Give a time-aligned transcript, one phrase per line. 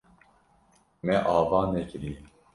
[1.05, 2.19] Me ava nekiriye.